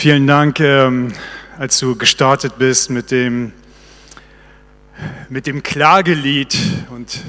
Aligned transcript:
Vielen 0.00 0.26
Dank, 0.26 0.60
ähm, 0.60 1.12
als 1.58 1.78
du 1.78 1.94
gestartet 1.94 2.54
bist 2.56 2.88
mit 2.88 3.10
dem, 3.10 3.52
mit 5.28 5.46
dem 5.46 5.62
Klagelied 5.62 6.56
und 6.88 7.20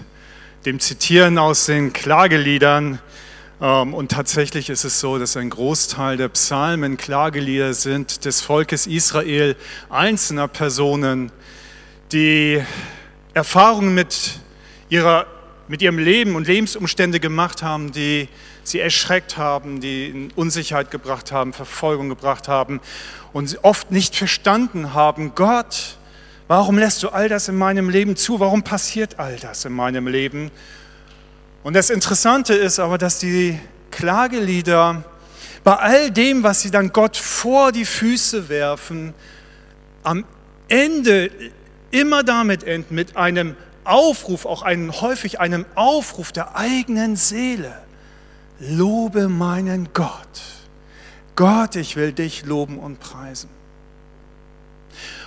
dem 0.64 0.80
Zitieren 0.80 1.38
aus 1.38 1.66
den 1.66 1.92
Klageliedern. 1.92 3.00
Ähm, 3.62 3.94
und 3.94 4.14
tatsächlich 4.14 4.70
ist 4.70 4.86
es 4.86 5.02
so, 5.02 5.20
dass 5.20 5.36
ein 5.36 5.50
Großteil 5.50 6.16
der 6.16 6.30
Psalmen 6.30 6.96
Klagelieder 6.96 7.74
sind 7.74 8.24
des 8.24 8.40
Volkes 8.40 8.88
Israel, 8.88 9.58
einzelner 9.90 10.48
Personen, 10.48 11.30
die 12.14 12.64
Erfahrungen 13.34 13.94
mit, 13.94 14.40
ihrer, 14.88 15.26
mit 15.68 15.82
ihrem 15.82 15.98
Leben 15.98 16.38
und 16.38 16.48
Lebensumstände 16.48 17.20
gemacht 17.20 17.64
haben, 17.64 17.92
die 17.92 18.30
sie 18.64 18.80
erschreckt 18.80 19.38
haben, 19.38 19.82
die 19.82 20.08
in 20.08 20.32
Unsicherheit 20.36 20.92
gebracht 20.92 21.32
haben, 21.32 21.54
Verfolgung 21.54 22.10
gebracht 22.10 22.48
haben 22.48 22.80
und 23.34 23.60
oft 23.64 23.92
nicht 23.92 24.16
verstanden 24.16 24.94
haben, 24.94 25.34
Gott, 25.36 25.98
warum 26.48 26.78
lässt 26.78 27.02
du 27.04 27.10
all 27.10 27.30
das 27.30 27.48
in 27.48 27.58
meinem 27.58 27.90
Leben 27.90 28.16
zu? 28.16 28.40
Warum 28.40 28.64
passiert 28.64 29.20
all 29.20 29.38
das 29.38 29.66
in 29.66 29.74
meinem 29.74 30.08
Leben? 30.08 30.52
Und 31.64 31.76
das 31.76 31.90
Interessante 31.90 32.54
ist 32.54 32.80
aber, 32.80 32.98
dass 32.98 33.20
die 33.20 33.60
Klagelieder 33.92 35.04
bei 35.64 35.76
all 35.76 36.12
dem, 36.12 36.44
was 36.44 36.62
sie 36.62 36.72
dann 36.72 36.92
Gott 36.92 37.18
vor 37.18 37.72
die 37.72 37.86
Füße 37.86 38.50
werfen, 38.50 39.14
am 40.04 40.26
Ende 40.68 41.30
immer 41.92 42.24
damit 42.24 42.64
enden, 42.64 42.96
mit 42.96 43.16
einem 43.16 43.56
Aufruf, 43.84 44.46
auch 44.46 44.64
einen, 44.64 45.02
häufig 45.02 45.40
einem 45.40 45.66
Aufruf 45.76 46.32
der 46.32 46.56
eigenen 46.56 47.16
Seele 47.16 47.74
lobe 48.62 49.28
meinen 49.28 49.90
Gott. 49.94 50.42
Gott, 51.36 51.76
ich 51.76 51.96
will 51.96 52.14
dich 52.14 52.46
loben 52.46 52.78
und 52.78 53.00
preisen. 53.00 53.50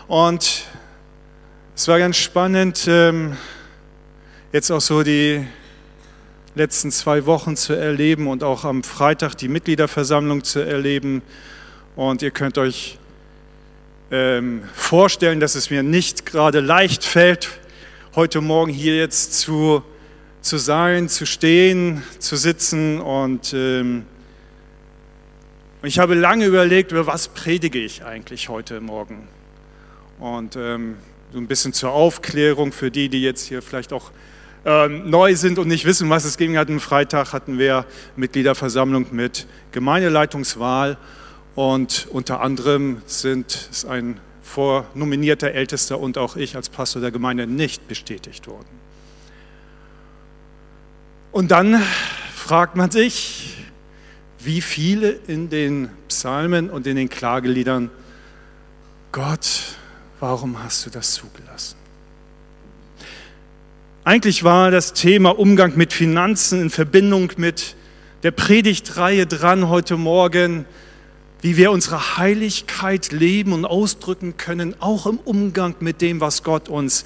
Und 0.06 0.64
es 1.74 1.88
war 1.88 1.98
ganz 1.98 2.16
spannend, 2.16 2.84
ähm, 2.86 3.36
jetzt 4.52 4.70
auch 4.70 4.80
so 4.80 5.02
die 5.02 5.44
letzten 6.54 6.92
zwei 6.92 7.26
Wochen 7.26 7.56
zu 7.56 7.72
erleben 7.72 8.28
und 8.28 8.44
auch 8.44 8.64
am 8.64 8.84
Freitag 8.84 9.34
die 9.34 9.48
Mitgliederversammlung 9.48 10.44
zu 10.44 10.60
erleben. 10.60 11.22
Und 11.96 12.22
ihr 12.22 12.30
könnt 12.30 12.58
euch 12.58 12.98
ähm, 14.12 14.62
vorstellen, 14.74 15.40
dass 15.40 15.56
es 15.56 15.70
mir 15.70 15.82
nicht 15.82 16.26
gerade 16.26 16.60
leicht 16.60 17.02
fällt, 17.04 17.48
heute 18.14 18.40
Morgen 18.40 18.70
hier 18.70 18.96
jetzt 18.96 19.40
zu 19.40 19.82
zu 20.44 20.58
sein, 20.58 21.08
zu 21.08 21.24
stehen, 21.24 22.02
zu 22.18 22.36
sitzen. 22.36 23.00
Und 23.00 23.54
ähm, 23.54 24.04
ich 25.82 25.98
habe 25.98 26.14
lange 26.14 26.44
überlegt, 26.44 26.92
über 26.92 27.06
was 27.06 27.28
predige 27.28 27.78
ich 27.78 28.04
eigentlich 28.04 28.50
heute 28.50 28.82
Morgen. 28.82 29.26
Und 30.18 30.56
ähm, 30.56 30.96
so 31.32 31.38
ein 31.38 31.46
bisschen 31.46 31.72
zur 31.72 31.92
Aufklärung 31.92 32.72
für 32.72 32.90
die, 32.90 33.08
die 33.08 33.22
jetzt 33.22 33.46
hier 33.46 33.62
vielleicht 33.62 33.94
auch 33.94 34.10
ähm, 34.66 35.08
neu 35.08 35.34
sind 35.34 35.58
und 35.58 35.66
nicht 35.66 35.86
wissen, 35.86 36.10
was 36.10 36.26
es 36.26 36.36
ging. 36.36 36.58
Hatten 36.58 36.78
Freitag 36.78 37.32
hatten 37.32 37.58
wir 37.58 37.86
Mitgliederversammlung 38.16 39.06
mit 39.12 39.46
Gemeindeleitungswahl 39.72 40.98
und 41.54 42.06
unter 42.10 42.42
anderem 42.42 43.00
sind 43.06 43.68
es 43.72 43.86
ein 43.86 44.20
vornominierter 44.42 45.52
Ältester 45.52 45.98
und 45.98 46.18
auch 46.18 46.36
ich 46.36 46.54
als 46.54 46.68
Pastor 46.68 47.00
der 47.00 47.10
Gemeinde 47.10 47.46
nicht 47.46 47.88
bestätigt 47.88 48.46
worden. 48.46 48.84
Und 51.34 51.50
dann 51.50 51.82
fragt 52.32 52.76
man 52.76 52.92
sich, 52.92 53.56
wie 54.38 54.60
viele 54.60 55.10
in 55.26 55.50
den 55.50 55.90
Psalmen 56.06 56.70
und 56.70 56.86
in 56.86 56.94
den 56.94 57.08
Klageliedern, 57.08 57.90
Gott, 59.10 59.74
warum 60.20 60.62
hast 60.62 60.86
du 60.86 60.90
das 60.90 61.14
zugelassen? 61.14 61.74
Eigentlich 64.04 64.44
war 64.44 64.70
das 64.70 64.92
Thema 64.92 65.36
Umgang 65.36 65.76
mit 65.76 65.92
Finanzen 65.92 66.62
in 66.62 66.70
Verbindung 66.70 67.32
mit 67.36 67.74
der 68.22 68.30
Predigtreihe 68.30 69.26
dran 69.26 69.68
heute 69.68 69.96
Morgen, 69.96 70.66
wie 71.40 71.56
wir 71.56 71.72
unsere 71.72 72.16
Heiligkeit 72.16 73.10
leben 73.10 73.52
und 73.52 73.64
ausdrücken 73.64 74.36
können, 74.36 74.76
auch 74.78 75.04
im 75.06 75.18
Umgang 75.18 75.74
mit 75.80 76.00
dem, 76.00 76.20
was 76.20 76.44
Gott 76.44 76.68
uns 76.68 77.04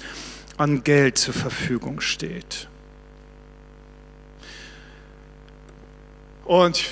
an 0.55 0.83
Geld 0.83 1.17
zur 1.17 1.33
Verfügung 1.33 1.99
steht. 1.99 2.68
Und 6.49 6.83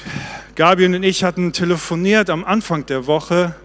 Gabi 0.53 0.85
und 0.85 1.01
ich 1.01 1.23
hatten 1.23 1.51
telefoniert 1.51 2.29
am 2.29 2.45
Anfang 2.45 2.85
der 2.85 3.07
Woche. 3.07 3.55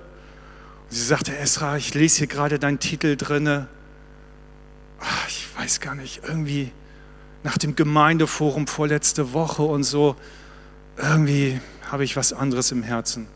Sie 0.89 1.05
sagte, 1.05 1.37
Esra, 1.37 1.77
ich 1.77 1.93
lese 1.93 2.17
hier 2.21 2.29
gerade 2.29 2.59
deinen 2.59 2.79
Titel 2.79 3.15
drinne. 3.15 3.69
Ach, 4.99 5.29
ich 5.29 5.49
weiß 5.55 5.81
gar 5.81 5.95
nicht, 5.95 6.23
irgendwie 6.27 6.73
nach 7.43 7.59
dem 7.59 7.77
Gemeindeforum 7.77 8.69
vorletzte 8.69 9.35
Woche 9.35 9.65
und 9.65 9.83
so, 9.83 10.17
irgendwie 10.97 11.61
habe 11.91 12.05
ich 12.05 12.17
was 12.17 12.33
anderes 12.33 12.73
im 12.73 12.83
Herzen. 12.83 13.27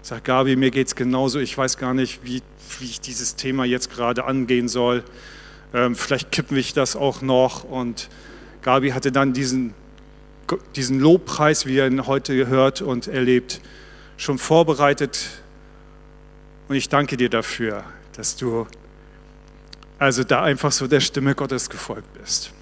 Ich 0.00 0.10
sage, 0.10 0.22
Gabi, 0.22 0.54
mir 0.54 0.70
geht 0.70 0.86
es 0.86 0.94
genauso. 0.94 1.40
Ich 1.40 1.58
weiß 1.58 1.78
gar 1.78 1.94
nicht, 1.94 2.20
wie, 2.22 2.42
wie 2.78 2.84
ich 2.84 3.00
dieses 3.00 3.34
Thema 3.34 3.64
jetzt 3.64 3.90
gerade 3.90 4.24
angehen 4.24 4.68
soll. 4.68 5.02
Ähm, 5.74 5.96
vielleicht 5.96 6.30
kippen 6.30 6.56
wir 6.56 6.64
das 6.76 6.94
auch 6.94 7.22
noch. 7.22 7.64
Und 7.64 8.08
Gabi 8.62 8.90
hatte 8.90 9.10
dann 9.10 9.32
diesen 9.32 9.74
diesen 10.76 11.00
Lobpreis, 11.00 11.66
wie 11.66 11.78
er 11.78 11.86
ihn 11.86 12.06
heute 12.06 12.36
gehört 12.36 12.82
und 12.82 13.06
erlebt, 13.06 13.60
schon 14.16 14.38
vorbereitet. 14.38 15.28
Und 16.68 16.76
ich 16.76 16.88
danke 16.88 17.16
dir 17.16 17.28
dafür, 17.28 17.84
dass 18.16 18.36
du 18.36 18.66
also 19.98 20.24
da 20.24 20.42
einfach 20.42 20.72
so 20.72 20.86
der 20.86 21.00
Stimme 21.00 21.34
Gottes 21.34 21.70
gefolgt 21.70 22.12
bist. 22.14 22.52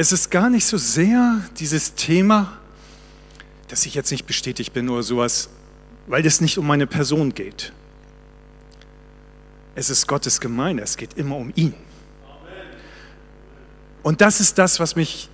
Es 0.00 0.12
ist 0.12 0.30
gar 0.30 0.48
nicht 0.48 0.64
so 0.64 0.78
sehr 0.78 1.42
dieses 1.58 1.94
Thema, 1.94 2.56
dass 3.68 3.84
ich 3.84 3.94
jetzt 3.94 4.10
nicht 4.10 4.24
bestätigt 4.24 4.72
bin 4.72 4.88
oder 4.88 5.02
sowas, 5.02 5.50
weil 6.06 6.24
es 6.24 6.40
nicht 6.40 6.56
um 6.56 6.66
meine 6.66 6.86
Person 6.86 7.34
geht. 7.34 7.74
Es 9.74 9.90
ist 9.90 10.06
Gottes 10.06 10.40
Gemeinde, 10.40 10.82
es 10.82 10.96
geht 10.96 11.18
immer 11.18 11.36
um 11.36 11.52
ihn. 11.54 11.74
Und 14.02 14.22
das 14.22 14.40
ist 14.40 14.56
das, 14.56 14.80
was 14.80 14.96
mich 14.96 15.28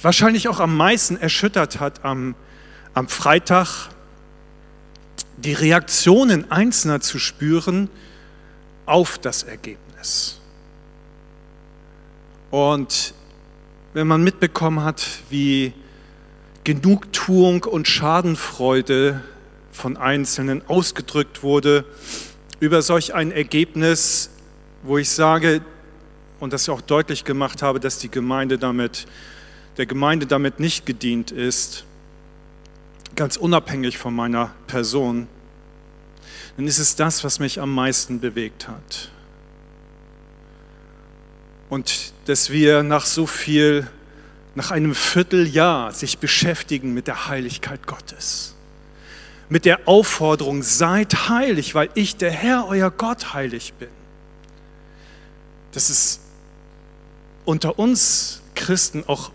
wahrscheinlich 0.00 0.48
auch 0.48 0.58
am 0.58 0.74
meisten 0.74 1.18
erschüttert 1.18 1.78
hat 1.78 2.06
am, 2.06 2.34
am 2.94 3.06
Freitag, 3.06 3.90
die 5.36 5.52
Reaktionen 5.52 6.50
Einzelner 6.50 7.02
zu 7.02 7.18
spüren 7.18 7.90
auf 8.86 9.18
das 9.18 9.42
Ergebnis. 9.42 10.40
Und 12.50 13.12
wenn 13.96 14.08
man 14.08 14.22
mitbekommen 14.22 14.84
hat, 14.84 15.06
wie 15.30 15.72
Genugtuung 16.64 17.64
und 17.64 17.88
Schadenfreude 17.88 19.22
von 19.72 19.96
Einzelnen 19.96 20.60
ausgedrückt 20.68 21.42
wurde 21.42 21.86
über 22.60 22.82
solch 22.82 23.14
ein 23.14 23.32
Ergebnis, 23.32 24.28
wo 24.82 24.98
ich 24.98 25.08
sage 25.08 25.62
und 26.40 26.52
das 26.52 26.68
auch 26.68 26.82
deutlich 26.82 27.24
gemacht 27.24 27.62
habe, 27.62 27.80
dass 27.80 27.98
die 27.98 28.10
Gemeinde 28.10 28.58
damit, 28.58 29.06
der 29.78 29.86
Gemeinde 29.86 30.26
damit 30.26 30.60
nicht 30.60 30.84
gedient 30.84 31.30
ist, 31.30 31.86
ganz 33.14 33.38
unabhängig 33.38 33.96
von 33.96 34.14
meiner 34.14 34.52
Person, 34.66 35.26
dann 36.58 36.66
ist 36.66 36.80
es 36.80 36.96
das, 36.96 37.24
was 37.24 37.38
mich 37.38 37.62
am 37.62 37.74
meisten 37.74 38.20
bewegt 38.20 38.68
hat. 38.68 39.10
Und 41.68 42.12
dass 42.26 42.50
wir 42.50 42.82
nach 42.82 43.06
so 43.06 43.26
viel, 43.26 43.88
nach 44.54 44.70
einem 44.70 44.94
Vierteljahr 44.94 45.92
sich 45.92 46.18
beschäftigen 46.18 46.94
mit 46.94 47.06
der 47.06 47.28
Heiligkeit 47.28 47.86
Gottes. 47.86 48.54
Mit 49.48 49.64
der 49.64 49.86
Aufforderung, 49.86 50.62
seid 50.62 51.28
heilig, 51.28 51.74
weil 51.74 51.88
ich, 51.94 52.16
der 52.16 52.30
Herr, 52.30 52.66
euer 52.66 52.90
Gott, 52.90 53.34
heilig 53.34 53.74
bin. 53.74 53.88
Dass 55.72 55.90
es 55.90 56.20
unter 57.44 57.78
uns 57.78 58.42
Christen 58.54 59.04
auch 59.06 59.30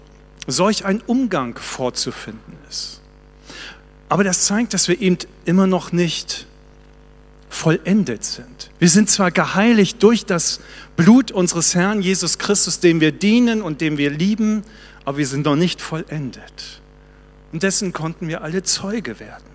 solch 0.48 0.86
ein 0.86 1.02
Umgang 1.02 1.58
vorzufinden 1.58 2.58
ist. 2.70 3.02
Aber 4.10 4.24
das 4.24 4.46
zeigt, 4.46 4.74
dass 4.74 4.88
wir 4.88 5.00
eben 5.00 5.18
immer 5.46 5.68
noch 5.68 5.94
nicht 5.94 6.46
vollendet 7.52 8.24
sind. 8.24 8.72
Wir 8.80 8.90
sind 8.90 9.10
zwar 9.10 9.30
geheiligt 9.30 10.02
durch 10.02 10.26
das 10.26 10.62
Blut 10.96 11.32
unseres 11.32 11.76
Herrn 11.76 12.02
Jesus 12.02 12.38
Christus, 12.38 12.80
dem 12.80 13.02
wir 13.02 13.12
dienen 13.12 13.62
und 13.62 13.82
dem 13.82 13.98
wir 13.98 14.10
lieben, 14.10 14.64
aber 15.04 15.18
wir 15.18 15.28
sind 15.28 15.46
noch 15.46 15.58
nicht 15.58 15.82
vollendet. 15.82 16.82
Und 17.52 17.62
dessen 17.64 17.92
konnten 17.92 18.30
wir 18.30 18.42
alle 18.42 18.64
Zeuge 18.64 19.20
werden. 19.20 19.52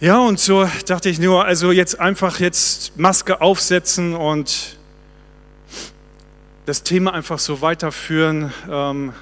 Ja, 0.00 0.18
und 0.18 0.38
so 0.38 0.68
dachte 0.86 1.08
ich 1.08 1.18
nur, 1.18 1.44
also 1.44 1.72
jetzt 1.72 1.98
einfach 1.98 2.40
jetzt 2.40 2.98
Maske 2.98 3.40
aufsetzen 3.40 4.14
und 4.14 4.76
das 6.66 6.82
Thema 6.82 7.14
einfach 7.14 7.38
so 7.38 7.62
weiterführen, 7.62 8.52
ähm, 8.70 9.14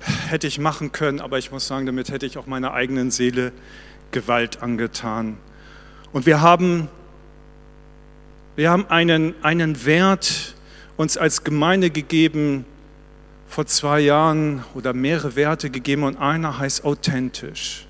hätte 0.00 0.46
ich 0.46 0.58
machen 0.58 0.92
können, 0.92 1.20
aber 1.20 1.38
ich 1.38 1.50
muss 1.50 1.66
sagen, 1.66 1.86
damit 1.86 2.10
hätte 2.10 2.26
ich 2.26 2.38
auch 2.38 2.46
meiner 2.46 2.72
eigenen 2.72 3.10
Seele 3.10 3.52
Gewalt 4.10 4.62
angetan. 4.62 5.36
Und 6.12 6.26
wir 6.26 6.40
haben, 6.40 6.88
wir 8.56 8.70
haben 8.70 8.86
einen, 8.88 9.34
einen 9.42 9.84
Wert 9.84 10.54
uns 10.96 11.16
als 11.16 11.44
Gemeinde 11.44 11.90
gegeben, 11.90 12.64
vor 13.48 13.66
zwei 13.66 14.00
Jahren 14.00 14.62
oder 14.74 14.92
mehrere 14.92 15.36
Werte 15.36 15.70
gegeben 15.70 16.02
und 16.02 16.16
einer 16.16 16.58
heißt 16.58 16.84
authentisch. 16.84 17.86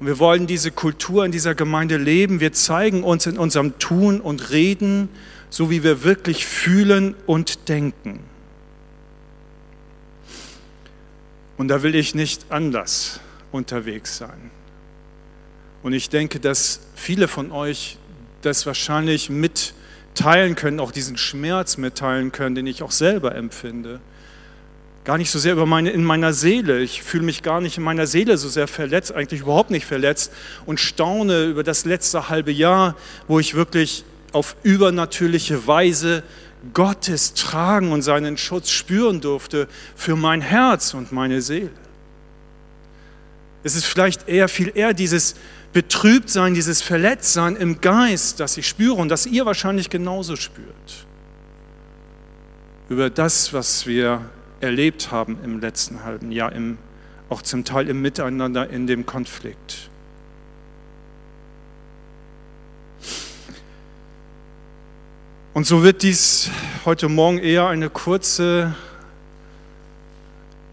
Und 0.00 0.06
wir 0.08 0.18
wollen 0.18 0.46
diese 0.46 0.70
Kultur 0.70 1.24
in 1.24 1.30
dieser 1.30 1.54
Gemeinde 1.54 1.96
leben. 1.96 2.40
Wir 2.40 2.52
zeigen 2.52 3.04
uns 3.04 3.26
in 3.26 3.38
unserem 3.38 3.78
Tun 3.78 4.20
und 4.20 4.50
Reden, 4.50 5.08
so 5.50 5.70
wie 5.70 5.84
wir 5.84 6.02
wirklich 6.02 6.46
fühlen 6.46 7.14
und 7.26 7.68
denken. 7.68 8.20
Und 11.56 11.68
da 11.68 11.82
will 11.82 11.94
ich 11.94 12.14
nicht 12.14 12.46
anders 12.50 13.20
unterwegs 13.52 14.16
sein. 14.18 14.50
Und 15.82 15.92
ich 15.92 16.08
denke, 16.08 16.40
dass 16.40 16.80
viele 16.94 17.28
von 17.28 17.52
euch 17.52 17.98
das 18.42 18.66
wahrscheinlich 18.66 19.30
mitteilen 19.30 20.54
können, 20.54 20.80
auch 20.80 20.92
diesen 20.92 21.16
Schmerz 21.16 21.76
mitteilen 21.76 22.32
können, 22.32 22.54
den 22.54 22.66
ich 22.66 22.82
auch 22.82 22.90
selber 22.90 23.34
empfinde 23.34 24.00
gar 25.04 25.18
nicht 25.18 25.30
so 25.30 25.38
sehr 25.38 25.52
über 25.52 25.66
meine, 25.66 25.90
in 25.90 26.02
meiner 26.02 26.32
Seele. 26.32 26.80
Ich 26.80 27.02
fühle 27.02 27.24
mich 27.24 27.42
gar 27.42 27.60
nicht 27.60 27.76
in 27.76 27.84
meiner 27.84 28.06
Seele 28.06 28.38
so 28.38 28.48
sehr 28.48 28.66
verletzt, 28.66 29.12
eigentlich 29.12 29.42
überhaupt 29.42 29.70
nicht 29.70 29.84
verletzt 29.84 30.32
und 30.66 30.80
staune 30.80 31.44
über 31.44 31.62
das 31.62 31.84
letzte 31.84 32.30
halbe 32.30 32.50
Jahr, 32.50 32.96
wo 33.28 33.38
ich 33.38 33.54
wirklich 33.54 34.04
auf 34.32 34.56
übernatürliche 34.62 35.66
Weise 35.66 36.22
Gottes 36.72 37.34
Tragen 37.34 37.92
und 37.92 38.02
seinen 38.02 38.36
Schutz 38.36 38.70
spüren 38.70 39.20
durfte 39.20 39.68
für 39.94 40.16
mein 40.16 40.40
Herz 40.40 40.94
und 40.94 41.12
meine 41.12 41.42
Seele. 41.42 41.70
Es 43.62 43.74
ist 43.74 43.86
vielleicht 43.86 44.28
eher 44.28 44.48
viel 44.48 44.72
eher 44.74 44.94
dieses 44.94 45.34
Betrübtsein, 45.72 46.54
dieses 46.54 46.82
Verletztsein 46.82 47.56
im 47.56 47.80
Geist, 47.80 48.38
das 48.40 48.56
ich 48.56 48.68
spüre 48.68 48.94
und 48.94 49.08
das 49.08 49.26
ihr 49.26 49.44
wahrscheinlich 49.46 49.90
genauso 49.90 50.36
spürt. 50.36 51.06
Über 52.88 53.10
das, 53.10 53.52
was 53.52 53.86
wir 53.86 54.20
erlebt 54.60 55.10
haben 55.10 55.38
im 55.42 55.60
letzten 55.60 56.04
halben 56.04 56.30
Jahr, 56.30 56.52
im, 56.52 56.78
auch 57.28 57.42
zum 57.42 57.64
Teil 57.64 57.88
im 57.88 58.02
Miteinander 58.02 58.70
in 58.70 58.86
dem 58.86 59.06
Konflikt. 59.06 59.90
Und 65.54 65.68
so 65.68 65.84
wird 65.84 66.02
dies 66.02 66.50
heute 66.84 67.08
Morgen 67.08 67.38
eher 67.38 67.68
eine 67.68 67.88
kurze 67.88 68.74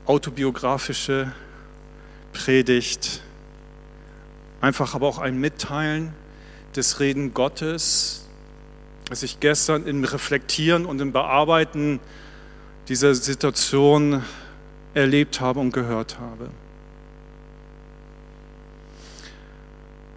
autobiografische 0.08 1.32
Predigt, 2.34 3.22
einfach 4.60 4.96
aber 4.96 5.08
auch 5.08 5.20
ein 5.20 5.38
Mitteilen 5.38 6.14
des 6.76 7.00
Reden 7.00 7.36
Gottes, 7.36 8.26
das 9.08 9.22
ich 9.22 9.40
gestern 9.40 9.86
im 9.86 10.04
Reflektieren 10.04 10.88
und 10.88 11.00
im 11.00 11.12
Bearbeiten 11.12 12.00
dieser 12.88 13.14
Situation 13.14 14.24
erlebt 14.96 15.42
habe 15.42 15.60
und 15.60 15.74
gehört 15.74 16.18
habe. 16.20 16.50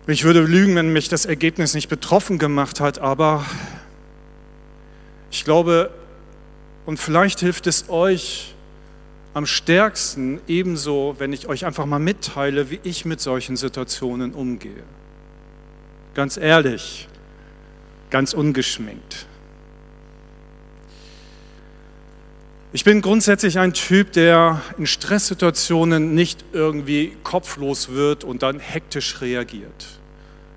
Ich 0.06 0.24
würde 0.24 0.40
lügen, 0.40 0.74
wenn 0.74 0.90
mich 0.90 1.10
das 1.10 1.26
Ergebnis 1.26 1.74
nicht 1.74 1.90
betroffen 1.90 2.38
gemacht 2.38 2.80
hat, 2.80 2.98
aber 2.98 3.44
ich 5.34 5.44
glaube, 5.44 5.90
und 6.86 6.98
vielleicht 6.98 7.40
hilft 7.40 7.66
es 7.66 7.88
euch 7.88 8.54
am 9.32 9.46
stärksten 9.46 10.40
ebenso, 10.46 11.16
wenn 11.18 11.32
ich 11.32 11.48
euch 11.48 11.66
einfach 11.66 11.86
mal 11.86 11.98
mitteile, 11.98 12.70
wie 12.70 12.78
ich 12.84 13.04
mit 13.04 13.20
solchen 13.20 13.56
Situationen 13.56 14.32
umgehe. 14.32 14.84
Ganz 16.14 16.36
ehrlich, 16.36 17.08
ganz 18.10 18.32
ungeschminkt. 18.32 19.26
Ich 22.72 22.84
bin 22.84 23.00
grundsätzlich 23.00 23.58
ein 23.58 23.72
Typ, 23.72 24.12
der 24.12 24.62
in 24.78 24.86
Stresssituationen 24.86 26.14
nicht 26.14 26.44
irgendwie 26.52 27.16
kopflos 27.24 27.88
wird 27.88 28.22
und 28.22 28.44
dann 28.44 28.60
hektisch 28.60 29.20
reagiert. 29.20 29.98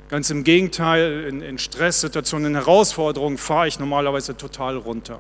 Ganz 0.10 0.30
im 0.30 0.44
Gegenteil, 0.44 1.26
in, 1.26 1.42
in 1.42 1.58
Stresssituationen, 1.58 2.48
in 2.48 2.56
Herausforderungen 2.56 3.38
fahre 3.38 3.68
ich 3.68 3.78
normalerweise 3.78 4.38
total 4.38 4.78
runter 4.78 5.20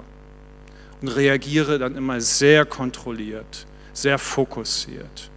und 1.01 1.09
reagiere 1.09 1.77
dann 1.77 1.95
immer 1.95 2.21
sehr 2.21 2.65
kontrolliert, 2.65 3.65
sehr 3.93 4.17
fokussiert. 4.17 5.29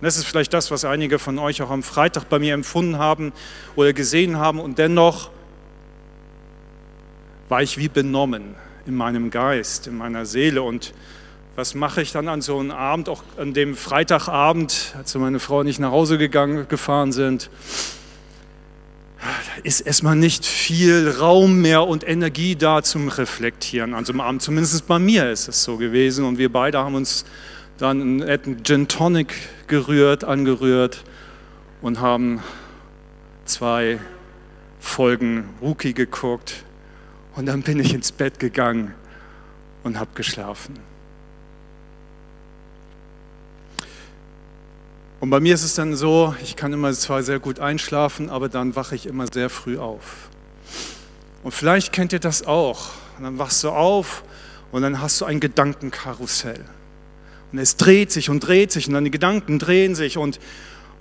Und 0.00 0.06
das 0.06 0.16
ist 0.16 0.24
vielleicht 0.24 0.54
das, 0.54 0.70
was 0.70 0.84
einige 0.84 1.18
von 1.18 1.38
euch 1.38 1.60
auch 1.62 1.70
am 1.70 1.82
Freitag 1.82 2.28
bei 2.28 2.38
mir 2.38 2.54
empfunden 2.54 2.98
haben 2.98 3.32
oder 3.76 3.92
gesehen 3.92 4.38
haben. 4.38 4.58
Und 4.58 4.78
dennoch 4.78 5.30
war 7.48 7.62
ich 7.62 7.76
wie 7.76 7.88
benommen 7.88 8.54
in 8.86 8.96
meinem 8.96 9.30
Geist, 9.30 9.86
in 9.86 9.96
meiner 9.96 10.24
Seele. 10.24 10.62
Und 10.62 10.94
was 11.56 11.74
mache 11.74 12.00
ich 12.00 12.10
dann 12.10 12.26
an 12.28 12.40
so 12.40 12.58
einem 12.58 12.70
Abend, 12.70 13.10
auch 13.10 13.22
an 13.36 13.52
dem 13.52 13.76
Freitagabend, 13.76 14.94
als 14.96 15.14
meine 15.14 15.38
Frau 15.38 15.58
und 15.58 15.66
ich 15.66 15.78
nach 15.78 15.90
Hause 15.90 16.16
gegangen, 16.16 16.66
gefahren 16.68 17.12
sind? 17.12 17.50
Ist 19.62 19.80
erstmal 19.80 20.16
nicht 20.16 20.44
viel 20.44 21.08
Raum 21.08 21.60
mehr 21.60 21.86
und 21.86 22.06
Energie 22.06 22.56
da 22.56 22.82
zum 22.82 23.08
Reflektieren 23.08 23.94
an 23.94 24.04
so 24.04 24.12
einem 24.12 24.20
Abend. 24.20 24.42
Zumindest 24.42 24.86
bei 24.86 24.98
mir 24.98 25.30
ist 25.30 25.48
es 25.48 25.62
so 25.62 25.76
gewesen. 25.76 26.24
Und 26.24 26.38
wir 26.38 26.50
beide 26.50 26.78
haben 26.78 26.94
uns 26.94 27.24
dann 27.78 28.22
einen 28.22 28.64
Gin 28.64 28.88
Tonic 28.88 29.34
gerührt, 29.66 30.24
angerührt 30.24 31.04
und 31.80 32.00
haben 32.00 32.42
zwei 33.44 33.98
Folgen 34.80 35.48
Rookie 35.60 35.94
geguckt 35.94 36.64
und 37.36 37.46
dann 37.46 37.62
bin 37.62 37.78
ich 37.78 37.94
ins 37.94 38.12
Bett 38.12 38.38
gegangen 38.38 38.94
und 39.84 39.98
habe 39.98 40.10
geschlafen. 40.14 40.91
Und 45.22 45.30
bei 45.30 45.38
mir 45.38 45.54
ist 45.54 45.62
es 45.62 45.76
dann 45.76 45.94
so, 45.94 46.34
ich 46.42 46.56
kann 46.56 46.72
immer 46.72 46.92
zwar 46.92 47.22
sehr 47.22 47.38
gut 47.38 47.60
einschlafen, 47.60 48.28
aber 48.28 48.48
dann 48.48 48.74
wache 48.74 48.96
ich 48.96 49.06
immer 49.06 49.26
sehr 49.32 49.50
früh 49.50 49.78
auf. 49.78 50.28
Und 51.44 51.52
vielleicht 51.52 51.92
kennt 51.92 52.12
ihr 52.12 52.18
das 52.18 52.44
auch. 52.44 52.90
Und 53.16 53.22
dann 53.22 53.38
wachst 53.38 53.62
du 53.62 53.70
auf 53.70 54.24
und 54.72 54.82
dann 54.82 55.00
hast 55.00 55.20
du 55.20 55.24
ein 55.24 55.38
Gedankenkarussell. 55.38 56.64
Und 57.52 57.58
es 57.60 57.76
dreht 57.76 58.10
sich 58.10 58.30
und 58.30 58.40
dreht 58.40 58.72
sich 58.72 58.88
und 58.88 59.04
die 59.04 59.12
Gedanken 59.12 59.60
drehen 59.60 59.94
sich 59.94 60.18
und, 60.18 60.40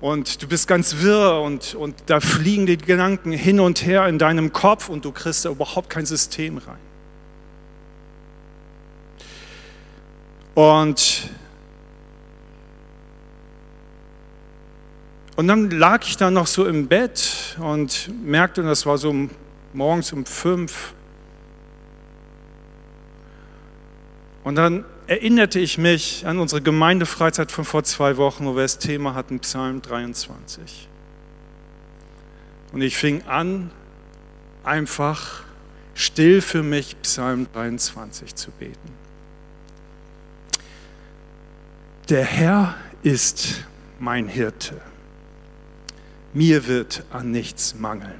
und 0.01 0.43
du 0.43 0.47
bist 0.47 0.67
ganz 0.67 0.97
wirr 0.99 1.41
und, 1.41 1.73
und 1.73 1.95
da 2.05 2.19
fliegen 2.19 2.67
die 2.67 2.77
Gedanken 2.77 3.31
hin 3.31 3.59
und 3.59 3.83
her 3.87 4.05
in 4.05 4.19
deinem 4.19 4.53
Kopf 4.53 4.87
und 4.87 5.03
du 5.03 5.11
kriegst 5.11 5.45
da 5.45 5.49
überhaupt 5.49 5.89
kein 5.89 6.05
System 6.05 6.59
rein. 6.59 6.77
Und, 10.53 11.31
und 15.41 15.47
dann 15.47 15.71
lag 15.71 16.05
ich 16.05 16.17
da 16.17 16.29
noch 16.29 16.45
so 16.45 16.67
im 16.67 16.87
Bett 16.87 17.57
und 17.59 18.11
merkte, 18.23 18.61
das 18.61 18.85
war 18.85 18.99
so 18.99 19.27
morgens 19.73 20.13
um 20.13 20.23
fünf. 20.23 20.93
Und 24.43 24.53
dann 24.53 24.85
erinnerte 25.07 25.59
ich 25.59 25.79
mich 25.79 26.27
an 26.27 26.37
unsere 26.37 26.61
Gemeindefreizeit 26.61 27.51
von 27.51 27.65
vor 27.65 27.83
zwei 27.83 28.17
Wochen, 28.17 28.45
wo 28.45 28.55
wir 28.55 28.61
das 28.61 28.77
Thema 28.77 29.15
hatten, 29.15 29.39
Psalm 29.39 29.81
23. 29.81 30.87
Und 32.71 32.83
ich 32.83 32.95
fing 32.95 33.23
an, 33.23 33.71
einfach 34.63 35.41
still 35.95 36.43
für 36.43 36.61
mich 36.61 37.01
Psalm 37.01 37.47
23 37.51 38.35
zu 38.35 38.51
beten. 38.51 38.93
Der 42.09 42.25
Herr 42.25 42.75
ist 43.01 43.63
mein 43.97 44.27
Hirte. 44.27 44.79
Mir 46.33 46.67
wird 46.67 47.03
an 47.11 47.31
nichts 47.31 47.75
mangeln. 47.75 48.19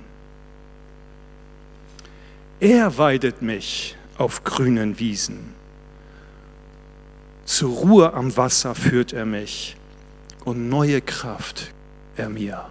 Er 2.59 2.97
weidet 2.97 3.41
mich 3.41 3.95
auf 4.17 4.43
grünen 4.43 4.99
Wiesen 4.99 5.61
zur 7.51 7.71
Ruhe 7.71 8.13
am 8.13 8.35
Wasser 8.37 8.73
führt 8.75 9.11
er 9.11 9.25
mich 9.25 9.75
und 10.45 10.69
neue 10.69 11.01
Kraft 11.01 11.71
er 12.15 12.29
mir. 12.29 12.65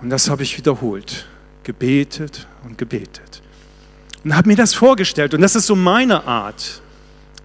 Und 0.00 0.08
das 0.10 0.30
habe 0.30 0.42
ich 0.42 0.56
wiederholt, 0.56 1.26
gebetet 1.62 2.46
und 2.64 2.78
gebetet. 2.78 3.42
Und 4.24 4.34
habe 4.34 4.48
mir 4.48 4.56
das 4.56 4.72
vorgestellt. 4.72 5.34
Und 5.34 5.42
das 5.42 5.56
ist 5.56 5.66
so 5.66 5.76
meine 5.76 6.24
Art, 6.24 6.80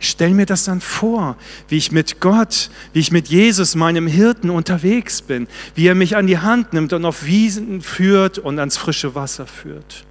stelle 0.09 0.33
mir 0.33 0.45
das 0.45 0.65
dann 0.65 0.81
vor, 0.81 1.37
wie 1.67 1.77
ich 1.77 1.91
mit 1.91 2.19
Gott, 2.19 2.69
wie 2.93 2.99
ich 2.99 3.11
mit 3.11 3.27
Jesus, 3.27 3.75
meinem 3.75 4.07
Hirten, 4.07 4.49
unterwegs 4.49 5.21
bin, 5.21 5.47
wie 5.75 5.87
er 5.87 5.95
mich 5.95 6.15
an 6.15 6.27
die 6.27 6.39
Hand 6.39 6.73
nimmt 6.73 6.93
und 6.93 7.05
auf 7.05 7.25
Wiesen 7.25 7.81
führt 7.81 8.39
und 8.39 8.59
ans 8.59 8.77
frische 8.77 9.15
Wasser 9.15 9.47
führt. 9.47 10.05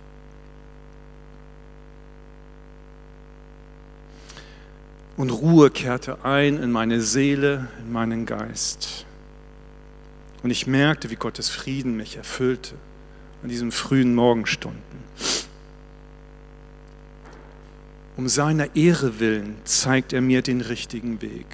Und 5.17 5.31
Ruhe 5.31 5.71
kehrte 5.71 6.25
ein 6.25 6.59
in 6.59 6.73
meine 6.73 7.01
Seele, 7.01 7.69
in 7.81 7.93
meinen 7.93 8.27
Geist. 8.27 9.05
Und 10.43 10.51
ich 10.51 10.67
merkte, 10.67 11.11
wie 11.11 11.17
Gottes 11.17 11.49
Frieden 11.49 11.97
mich 11.97 12.17
erfüllte 12.17 12.75
an 13.43 13.49
diesen 13.49 13.73
frühen 13.73 14.15
Morgenstunden. 14.15 14.81
Um 18.17 18.29
seiner 18.29 18.77
Ehre 18.77 19.21
willen 19.21 19.57
zeigt 19.65 20.13
er 20.13 20.21
mir 20.21 20.43
den 20.43 20.61
richtigen 20.61 21.23
Weg. 21.23 21.47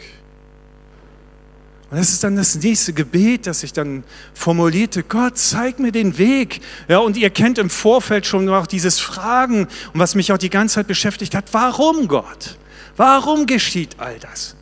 Und 1.91 1.97
das 1.97 2.11
ist 2.11 2.23
dann 2.23 2.37
das 2.37 2.57
nächste 2.57 2.93
Gebet, 2.93 3.47
das 3.47 3.63
ich 3.63 3.73
dann 3.73 4.05
formulierte. 4.35 5.03
Gott, 5.03 5.39
zeig 5.39 5.79
mir 5.79 5.91
den 5.91 6.19
Weg. 6.19 6.61
Ja, 6.87 6.99
und 6.99 7.17
ihr 7.17 7.31
kennt 7.31 7.57
im 7.59 7.71
Vorfeld 7.71 8.27
schon 8.27 8.49
auch 8.51 8.67
dieses 8.67 9.01
Fragen, 9.01 9.67
und 9.95 10.01
was 10.01 10.15
mich 10.15 10.31
auch 10.33 10.39
die 10.39 10.51
ganze 10.51 10.77
Zeit 10.77 10.87
beschäftigt 10.87 11.35
hat. 11.35 11.47
Warum 11.53 12.07
Gott? 12.09 12.59
Warum 12.97 13.47
geschieht 13.47 13.99
all 13.99 14.19
das? 14.19 14.55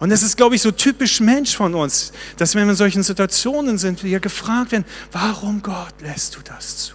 Und 0.00 0.10
das 0.10 0.22
ist, 0.22 0.36
glaube 0.36 0.54
ich, 0.54 0.62
so 0.62 0.70
typisch 0.70 1.20
Mensch 1.20 1.54
von 1.54 1.74
uns, 1.74 2.12
dass 2.38 2.54
wenn 2.54 2.64
wir 2.64 2.70
in 2.70 2.76
solchen 2.76 3.02
Situationen 3.02 3.76
sind, 3.76 4.02
wir 4.02 4.20
gefragt 4.20 4.72
werden, 4.72 4.84
warum 5.12 5.62
Gott 5.62 5.94
lässt 6.00 6.36
du 6.36 6.40
das 6.42 6.78
zu? 6.78 6.94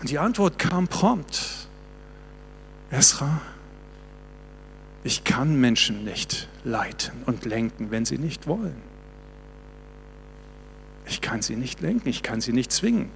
Und 0.00 0.10
die 0.10 0.18
Antwort 0.18 0.58
kam 0.58 0.88
prompt. 0.88 1.68
Esra, 2.90 3.40
ich 5.04 5.24
kann 5.24 5.60
Menschen 5.60 6.04
nicht 6.04 6.48
leiten 6.64 7.22
und 7.26 7.44
lenken, 7.44 7.90
wenn 7.90 8.04
sie 8.04 8.18
nicht 8.18 8.46
wollen. 8.46 8.82
Ich 11.06 11.20
kann 11.20 11.42
sie 11.42 11.56
nicht 11.56 11.80
lenken, 11.80 12.08
ich 12.08 12.22
kann 12.22 12.40
sie 12.40 12.52
nicht 12.52 12.72
zwingen. 12.72 13.10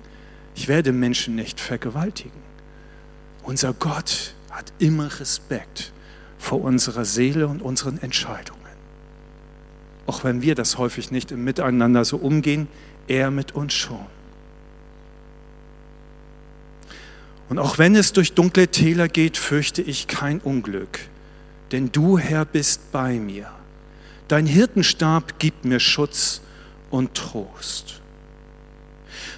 Ich 0.55 0.69
werde 0.69 0.93
Menschen 0.93 1.35
nicht 1.35 1.61
vergewaltigen. 1.61 2.43
Unser 3.43 3.73
Gott 3.73 4.35
hat 4.51 4.73
immer 4.79 5.21
Respekt 5.21 5.93
vor 6.39 6.63
unserer 6.63 7.05
Seele 7.05 7.49
und 7.49 7.63
unseren 7.63 7.99
Entscheidungen. 8.01 8.61
Auch 10.07 10.23
wenn 10.23 10.43
wir 10.43 10.55
das 10.55 10.79
häufig 10.79 11.11
nicht 11.11 11.33
im 11.33 11.45
Miteinander 11.45 12.05
so 12.05 12.19
umgehen, 12.19 12.69
er 13.09 13.31
mit 13.31 13.53
uns 13.53 13.75
schon. 13.75 14.07
Und 17.49 17.59
auch 17.59 17.79
wenn 17.79 17.95
es 17.95 18.13
durch 18.13 18.33
dunkle 18.33 18.69
Täler 18.69 19.09
geht, 19.09 19.37
fürchte 19.37 19.83
ich 19.83 20.09
kein 20.09 20.41
Unglück, 20.41 21.01
denn 21.73 21.93
du, 21.93 22.19
Herr, 22.19 22.45
bist 22.45 22.91
bei 22.93 23.15
mir. 23.15 23.51
Dein 24.29 24.47
Hirtenstab 24.47 25.39
gibt 25.39 25.65
mir 25.65 25.81
Schutz 25.81 26.41
und 26.91 27.15
Trost. 27.15 28.01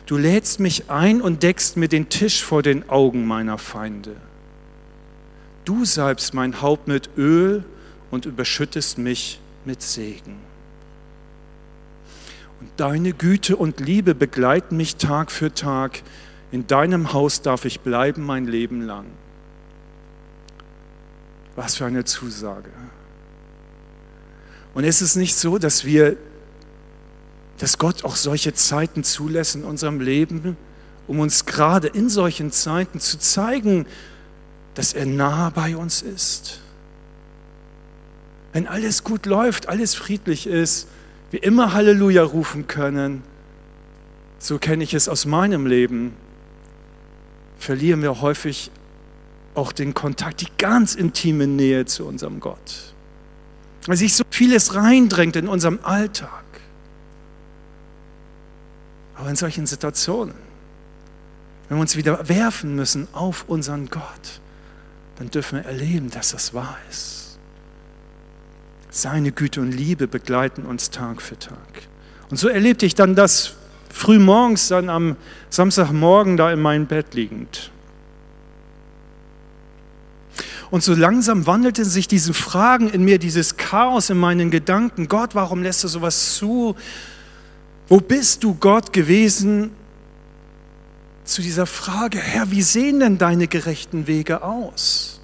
Du 0.07 0.17
lädst 0.17 0.61
mich 0.61 0.89
ein 0.89 1.21
und 1.21 1.43
deckst 1.43 1.77
mir 1.77 1.89
den 1.89 2.09
Tisch 2.09 2.45
vor 2.45 2.63
den 2.63 2.89
Augen 2.89 3.27
meiner 3.27 3.59
Feinde. 3.59 4.15
Du 5.65 5.85
salbst 5.85 6.33
mein 6.33 6.63
Haupt 6.63 6.87
mit 6.87 7.11
Öl 7.17 7.65
und 8.13 8.25
überschüttest 8.25 8.99
mich 8.99 9.41
mit 9.65 9.83
Segen. 9.83 10.37
Und 12.61 12.71
deine 12.77 13.13
Güte 13.13 13.57
und 13.57 13.81
Liebe 13.81 14.15
begleiten 14.15 14.77
mich 14.77 14.95
Tag 14.95 15.33
für 15.33 15.53
Tag 15.53 16.03
in 16.53 16.67
deinem 16.67 17.13
Haus 17.13 17.43
darf 17.43 17.65
ich 17.65 17.81
bleiben 17.81 18.23
mein 18.23 18.47
Leben 18.47 18.83
lang. 18.83 19.07
Was 21.57 21.77
für 21.77 21.87
eine 21.87 22.05
Zusage. 22.05 22.71
Und 24.75 24.85
ist 24.85 25.01
es 25.01 25.17
nicht 25.17 25.37
so, 25.37 25.59
dass 25.59 25.85
wir, 25.85 26.17
dass 27.59 27.79
Gott 27.79 28.05
auch 28.05 28.17
solche 28.17 28.53
Zeiten 28.53 29.05
zulässt 29.05 29.55
in 29.57 29.65
unserem 29.65 30.01
Leben, 30.01 30.57
um 31.07 31.19
uns 31.19 31.47
gerade 31.47 31.89
in 31.89 32.11
solchen 32.11 32.53
Zeiten 32.53 33.01
zu 33.01 33.19
zeigen, 33.19 33.87
dass 34.75 34.93
er 34.93 35.07
nah 35.07 35.51
bei 35.51 35.77
uns 35.77 36.03
ist? 36.03 36.61
Wenn 38.53 38.67
alles 38.67 39.03
gut 39.03 39.27
läuft, 39.27 39.69
alles 39.69 39.95
friedlich 39.95 40.47
ist, 40.47 40.89
wir 41.31 41.43
immer 41.43 41.73
Halleluja 41.73 42.23
rufen 42.23 42.67
können, 42.67 43.23
so 44.39 44.59
kenne 44.59 44.85
ich 44.85 44.95
es 44.95 45.09
aus 45.09 45.25
meinem 45.27 45.67
Leben, 45.67 46.13
verlieren 47.59 48.03
wir 48.03 48.21
häufig 48.21 48.71
auch 49.55 49.73
den 49.73 49.95
Kontakt, 49.95 50.43
die 50.43 50.49
ganz 50.59 50.95
intime 50.95 51.47
Nähe 51.47 51.87
zu 51.87 52.05
unserem 52.05 52.41
Gott. 52.41 52.95
Weil 53.87 53.97
sich 53.97 54.15
so 54.15 54.25
vieles 54.31 54.75
reindrängt 54.75 55.37
in 55.37 55.49
unserem 55.49 55.79
Alltag. 55.83 56.45
Aber 59.15 59.31
in 59.31 59.37
solchen 59.37 59.67
Situationen, 59.67 60.35
wenn 61.69 61.79
wir 61.79 61.81
uns 61.81 61.97
wieder 61.97 62.29
werfen 62.29 62.75
müssen 62.75 63.09
auf 63.13 63.45
unseren 63.49 63.89
Gott, 63.89 64.41
dann 65.17 65.31
dürfen 65.31 65.59
wir 65.59 65.65
erleben, 65.65 66.11
dass 66.11 66.33
das 66.33 66.53
wahr 66.53 66.77
ist. 66.91 67.39
Seine 68.91 69.33
Güte 69.33 69.61
und 69.61 69.73
Liebe 69.73 70.07
begleiten 70.07 70.65
uns 70.67 70.91
Tag 70.91 71.23
für 71.23 71.39
Tag. 71.39 71.57
Und 72.31 72.39
so 72.39 72.49
erlebte 72.49 72.87
ich 72.87 72.95
dann 72.95 73.15
das 73.15 73.55
früh 73.97 74.19
morgens 74.19 74.69
dann 74.69 74.91
am 74.91 75.17
Samstagmorgen 75.49 76.37
da 76.37 76.53
in 76.53 76.61
meinem 76.61 76.87
Bett 76.87 77.15
liegend. 77.15 77.71
Und 80.71 80.83
so 80.83 80.95
langsam 80.95 81.47
wandelte 81.47 81.85
sich 81.85 82.07
diese 82.07 82.35
Fragen 82.35 82.91
in 82.91 83.05
mir, 83.05 83.19
dieses 83.19 83.57
Chaos 83.57 84.11
in 84.11 84.19
meinen 84.19 84.51
Gedanken. 84.51 85.09
Gott, 85.09 85.35
warum 85.35 85.63
lässt 85.63 85.83
du 85.83 85.89
sowas 85.89 86.35
zu? 86.35 86.77
Wo 87.89 87.99
bist 87.99 88.45
du, 88.45 88.55
Gott, 88.55 88.93
gewesen? 88.93 89.71
Zu 91.25 91.41
dieser 91.41 91.67
Frage, 91.67 92.19
Herr, 92.19 92.51
wie 92.51 92.63
sehen 92.63 93.01
denn 93.01 93.17
deine 93.17 93.49
gerechten 93.49 94.07
Wege 94.07 94.43
aus? 94.43 95.21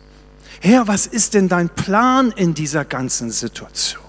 Herr, 0.61 0.88
was 0.88 1.07
ist 1.07 1.35
denn 1.35 1.49
dein 1.49 1.69
Plan 1.69 2.33
in 2.35 2.55
dieser 2.55 2.85
ganzen 2.85 3.31
Situation? 3.31 4.01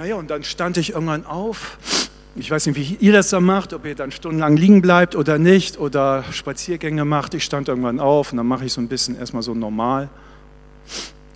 Naja, 0.00 0.14
und 0.14 0.30
dann 0.30 0.44
stand 0.44 0.78
ich 0.78 0.94
irgendwann 0.94 1.26
auf. 1.26 1.76
Ich 2.34 2.50
weiß 2.50 2.64
nicht, 2.64 2.76
wie 2.76 2.96
ihr 3.04 3.12
das 3.12 3.28
da 3.28 3.38
macht, 3.38 3.74
ob 3.74 3.84
ihr 3.84 3.94
dann 3.94 4.12
stundenlang 4.12 4.56
liegen 4.56 4.80
bleibt 4.80 5.14
oder 5.14 5.38
nicht 5.38 5.78
oder 5.78 6.24
Spaziergänge 6.32 7.04
macht. 7.04 7.34
Ich 7.34 7.44
stand 7.44 7.68
irgendwann 7.68 8.00
auf 8.00 8.32
und 8.32 8.38
dann 8.38 8.46
mache 8.46 8.64
ich 8.64 8.72
so 8.72 8.80
ein 8.80 8.88
bisschen 8.88 9.18
erstmal 9.18 9.42
so 9.42 9.54
normal. 9.54 10.08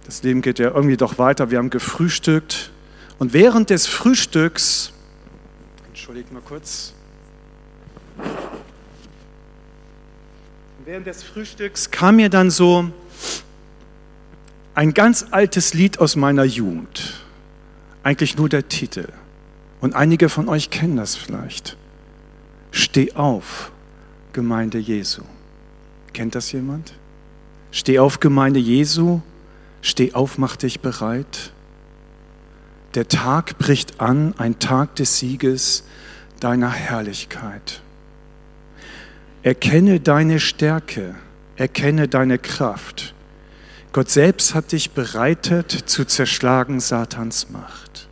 Das 0.06 0.22
Leben 0.22 0.40
geht 0.40 0.58
ja 0.58 0.70
irgendwie 0.70 0.96
doch 0.96 1.18
weiter. 1.18 1.50
Wir 1.50 1.58
haben 1.58 1.68
gefrühstückt 1.68 2.70
und 3.18 3.34
während 3.34 3.68
des 3.68 3.86
Frühstücks, 3.86 4.94
entschuldigt 5.88 6.32
mal 6.32 6.40
kurz, 6.40 6.94
während 10.86 11.06
des 11.06 11.22
Frühstücks 11.22 11.90
kam 11.90 12.16
mir 12.16 12.30
dann 12.30 12.50
so 12.50 12.90
ein 14.74 14.94
ganz 14.94 15.26
altes 15.32 15.74
Lied 15.74 15.98
aus 15.98 16.16
meiner 16.16 16.44
Jugend 16.44 17.23
eigentlich 18.04 18.36
nur 18.36 18.48
der 18.48 18.68
Titel. 18.68 19.08
Und 19.80 19.94
einige 19.94 20.28
von 20.28 20.48
euch 20.48 20.70
kennen 20.70 20.96
das 20.96 21.16
vielleicht. 21.16 21.76
Steh 22.70 23.12
auf, 23.14 23.72
Gemeinde 24.32 24.78
Jesu. 24.78 25.22
Kennt 26.12 26.34
das 26.34 26.52
jemand? 26.52 26.94
Steh 27.72 27.98
auf, 27.98 28.20
Gemeinde 28.20 28.60
Jesu. 28.60 29.20
Steh 29.82 30.14
auf, 30.14 30.38
mach 30.38 30.56
dich 30.56 30.80
bereit. 30.80 31.52
Der 32.94 33.08
Tag 33.08 33.58
bricht 33.58 34.00
an, 34.00 34.34
ein 34.38 34.58
Tag 34.60 34.94
des 34.96 35.18
Sieges 35.18 35.84
deiner 36.40 36.70
Herrlichkeit. 36.70 37.82
Erkenne 39.42 40.00
deine 40.00 40.40
Stärke, 40.40 41.14
erkenne 41.56 42.08
deine 42.08 42.38
Kraft. 42.38 43.03
Gott 43.94 44.10
selbst 44.10 44.54
hat 44.54 44.72
dich 44.72 44.90
bereitet 44.90 45.70
zu 45.70 46.04
zerschlagen 46.04 46.80
Satans 46.80 47.50
Macht. 47.50 48.08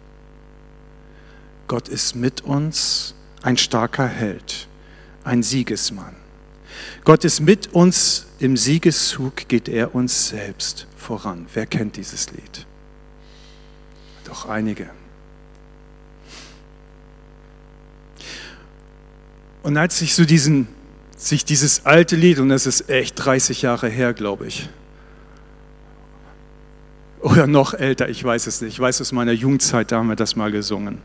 Gott 1.67 1.89
ist 1.89 2.15
mit 2.15 2.43
uns 2.43 3.17
ein 3.43 3.57
starker 3.57 4.07
Held, 4.07 4.69
ein 5.25 5.43
Siegesmann. 5.43 6.15
Gott 7.03 7.25
ist 7.25 7.41
mit 7.41 7.75
uns, 7.75 8.27
im 8.39 8.57
Siegeszug 8.57 9.49
geht 9.49 9.69
er 9.69 9.93
uns 9.93 10.29
selbst 10.29 10.87
voran. 10.97 11.47
Wer 11.53 11.67
kennt 11.67 11.97
dieses 11.97 12.31
Lied? 12.31 12.65
Doch 14.23 14.49
einige. 14.49 14.89
Und 19.65 19.77
als 19.77 20.01
ich 20.01 20.15
so 20.15 20.25
diesen, 20.25 20.69
sich 21.17 21.45
dieses 21.45 21.87
alte 21.87 22.15
Lied, 22.15 22.39
und 22.39 22.51
das 22.51 22.69
ist 22.69 22.89
echt 22.89 23.17
30 23.17 23.63
Jahre 23.63 23.89
her, 23.89 24.13
glaube 24.15 24.47
ich, 24.47 24.69
oder 27.23 27.47
noch 27.47 27.75
älter, 27.75 28.09
ich 28.09 28.23
weiß 28.23 28.47
es 28.47 28.61
nicht. 28.61 28.75
Ich 28.75 28.81
weiß 28.81 29.01
aus 29.01 29.13
meiner 29.13 29.33
Jugendzeit, 29.33 29.91
da 29.93 29.99
haben 29.99 30.09
wir 30.09 30.17
das 30.17 30.37
mal 30.37 30.53
gesungen. 30.53 31.01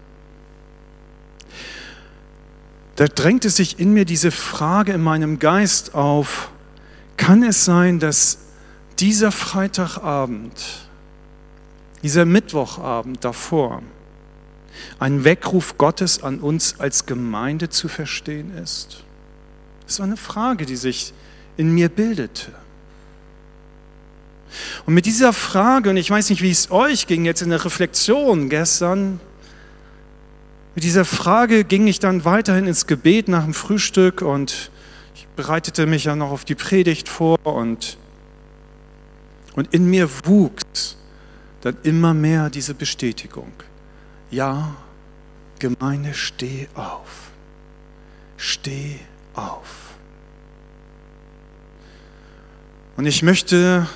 da 2.97 3.07
drängte 3.07 3.51
sich 3.51 3.79
in 3.79 3.93
mir 3.93 4.05
diese 4.05 4.31
Frage 4.31 4.91
in 4.91 5.01
meinem 5.01 5.37
Geist 5.37 5.93
auf, 5.93 6.49
kann 7.15 7.43
es 7.43 7.63
sein, 7.63 7.99
dass 7.99 8.39
dieser 8.97 9.31
Freitagabend, 9.31 10.89
dieser 12.01 12.25
Mittwochabend 12.25 13.23
davor, 13.23 13.83
ein 14.97 15.23
Weckruf 15.23 15.77
Gottes 15.77 16.23
an 16.23 16.39
uns 16.39 16.79
als 16.79 17.05
Gemeinde 17.05 17.69
zu 17.69 17.87
verstehen 17.87 18.57
ist? 18.57 19.03
Das 19.85 19.99
war 19.99 20.07
eine 20.07 20.17
Frage, 20.17 20.65
die 20.65 20.75
sich 20.75 21.13
in 21.55 21.75
mir 21.75 21.89
bildete. 21.89 22.51
Und 24.85 24.93
mit 24.93 25.05
dieser 25.05 25.33
Frage, 25.33 25.89
und 25.89 25.97
ich 25.97 26.09
weiß 26.09 26.29
nicht, 26.29 26.41
wie 26.41 26.51
es 26.51 26.71
euch 26.71 27.07
ging 27.07 27.25
jetzt 27.25 27.41
in 27.41 27.49
der 27.49 27.63
Reflexion 27.63 28.49
gestern, 28.49 29.19
mit 30.75 30.83
dieser 30.83 31.05
Frage 31.05 31.63
ging 31.63 31.87
ich 31.87 31.99
dann 31.99 32.23
weiterhin 32.23 32.67
ins 32.67 32.85
Gebet 32.85 33.27
nach 33.27 33.43
dem 33.43 33.53
Frühstück 33.53 34.21
und 34.21 34.69
ich 35.15 35.27
bereitete 35.35 35.87
mich 35.87 36.03
ja 36.03 36.15
noch 36.15 36.29
auf 36.29 36.45
die 36.45 36.53
Predigt 36.53 37.09
vor 37.09 37.39
und, 37.43 37.97
und 39.55 39.73
in 39.73 39.89
mir 39.89 40.07
wuchs 40.25 40.97
dann 41.61 41.77
immer 41.83 42.13
mehr 42.13 42.49
diese 42.49 42.75
Bestätigung. 42.75 43.51
Ja, 44.29 44.75
Gemeinde, 45.59 46.13
steh 46.13 46.67
auf. 46.75 47.31
Steh 48.37 48.99
auf. 49.33 49.87
Und 52.97 53.05
ich 53.05 53.23
möchte 53.23 53.87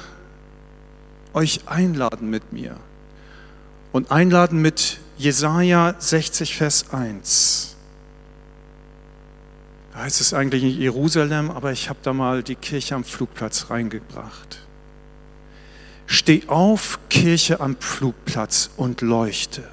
euch 1.33 1.61
einladen 1.67 2.29
mit 2.29 2.53
mir 2.53 2.75
und 3.91 4.11
einladen 4.11 4.61
mit 4.61 4.99
Jesaja 5.17 5.95
60, 5.97 6.55
Vers 6.55 6.91
1. 6.91 7.75
Da 9.93 9.99
heißt 9.99 10.21
es 10.21 10.33
eigentlich 10.33 10.63
nicht 10.63 10.77
Jerusalem, 10.77 11.51
aber 11.51 11.71
ich 11.71 11.89
habe 11.89 11.99
da 12.01 12.13
mal 12.13 12.43
die 12.43 12.55
Kirche 12.55 12.95
am 12.95 13.03
Flugplatz 13.03 13.69
reingebracht. 13.69 14.59
Steh 16.07 16.43
auf, 16.47 16.99
Kirche 17.09 17.59
am 17.59 17.77
Flugplatz 17.77 18.69
und 18.77 19.01
leuchte. 19.01 19.63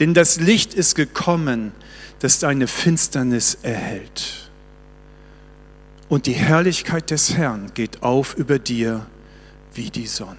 Denn 0.00 0.14
das 0.14 0.40
Licht 0.40 0.74
ist 0.74 0.94
gekommen, 0.94 1.72
das 2.20 2.38
deine 2.38 2.66
Finsternis 2.66 3.58
erhält. 3.62 4.50
Und 6.08 6.26
die 6.26 6.32
Herrlichkeit 6.32 7.10
des 7.10 7.36
Herrn 7.36 7.72
geht 7.74 8.02
auf 8.02 8.34
über 8.34 8.58
dir 8.58 9.06
wie 9.74 9.90
die 9.90 10.06
Sonne. 10.06 10.38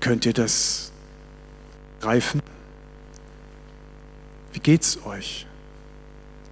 Könnt 0.00 0.24
ihr 0.24 0.32
das 0.32 0.90
greifen? 2.00 2.40
Wie 4.52 4.60
geht's 4.60 5.04
euch? 5.04 5.46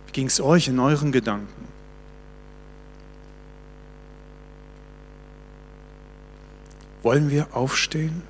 Wie 0.07 0.13
ging 0.13 0.27
es 0.27 0.41
euch 0.41 0.69
in 0.69 0.79
euren 0.79 1.13
Gedanken? 1.13 1.69
Wollen 7.03 7.31
wir 7.31 7.55
aufstehen? 7.57 8.23